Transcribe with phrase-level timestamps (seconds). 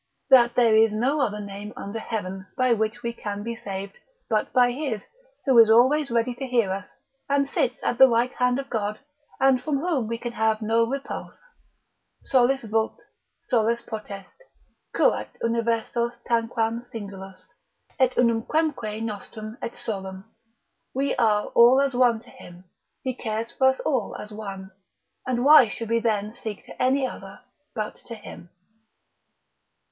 [0.31, 3.93] that there is no other name under heaven, by which we can be saved,
[4.27, 5.05] but by his,
[5.45, 6.87] who is always ready to hear us,
[7.29, 8.97] and sits at the right hand of God,
[9.39, 11.39] and from whom we can have no repulse,
[12.23, 12.95] solus vult,
[13.43, 14.29] solus potest,
[14.95, 17.43] curat universos tanquam singulos,
[17.99, 20.23] et unumquemque nostrum et solum,
[20.95, 22.63] we are all as one to him,
[23.03, 24.71] he cares for us all as one,
[25.27, 27.39] and why should we then seek to any other
[27.75, 28.49] but to him.